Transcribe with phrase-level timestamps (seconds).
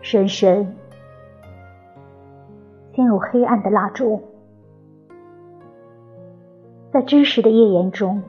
[0.00, 0.76] 深深。
[2.94, 4.20] 陷入黑暗的蜡烛，
[6.90, 8.20] 在知识的页岩中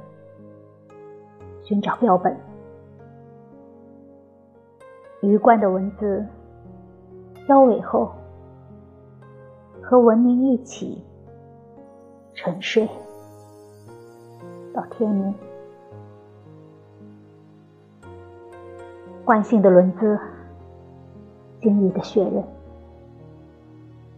[1.63, 2.37] 寻找标本，
[5.21, 6.23] 鱼贯的文字
[7.47, 8.11] 凋萎后，
[9.81, 11.03] 和文明一起
[12.35, 12.87] 沉睡
[14.71, 15.33] 到天明。
[19.25, 20.19] 惯性的轮子，
[21.61, 22.43] 经历的血刃，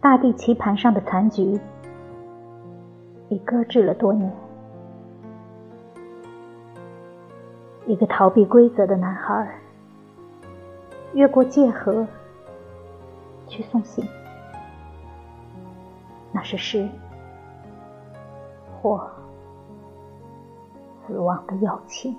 [0.00, 1.58] 大地棋盘上的残局，
[3.28, 4.32] 已搁置了多年。
[7.86, 9.58] 一个逃避规则的男孩，
[11.14, 12.06] 越过界河
[13.48, 14.06] 去送信，
[16.30, 16.88] 那是诗
[18.80, 19.04] 或
[21.06, 22.16] 死亡的邀请。